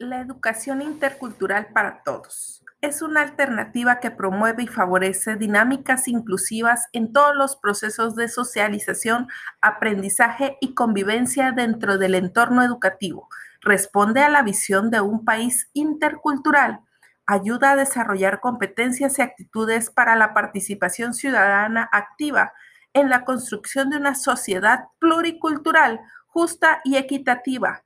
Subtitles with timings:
[0.00, 7.12] La educación intercultural para todos es una alternativa que promueve y favorece dinámicas inclusivas en
[7.12, 9.28] todos los procesos de socialización,
[9.60, 13.28] aprendizaje y convivencia dentro del entorno educativo.
[13.60, 16.80] Responde a la visión de un país intercultural.
[17.24, 22.52] Ayuda a desarrollar competencias y actitudes para la participación ciudadana activa
[22.94, 27.84] en la construcción de una sociedad pluricultural, justa y equitativa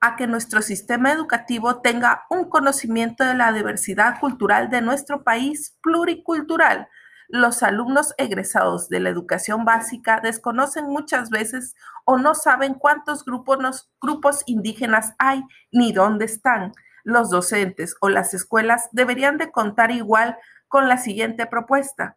[0.00, 5.76] a que nuestro sistema educativo tenga un conocimiento de la diversidad cultural de nuestro país
[5.82, 6.88] pluricultural.
[7.28, 13.90] Los alumnos egresados de la educación básica desconocen muchas veces o no saben cuántos grupos,
[14.00, 16.72] grupos indígenas hay ni dónde están.
[17.04, 22.16] Los docentes o las escuelas deberían de contar igual con la siguiente propuesta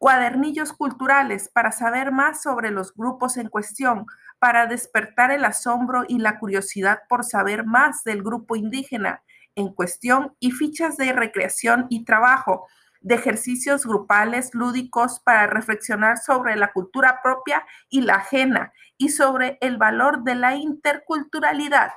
[0.00, 4.06] cuadernillos culturales para saber más sobre los grupos en cuestión,
[4.38, 9.22] para despertar el asombro y la curiosidad por saber más del grupo indígena
[9.56, 12.66] en cuestión y fichas de recreación y trabajo,
[13.02, 19.58] de ejercicios grupales lúdicos para reflexionar sobre la cultura propia y la ajena y sobre
[19.60, 21.90] el valor de la interculturalidad.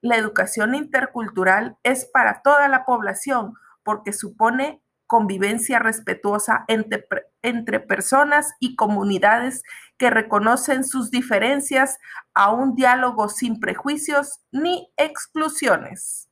[0.00, 7.06] La educación intercultural es para toda la población porque supone convivencia respetuosa entre,
[7.44, 9.62] entre personas y comunidades
[9.96, 11.98] que reconocen sus diferencias
[12.34, 16.28] a un diálogo sin prejuicios ni exclusiones.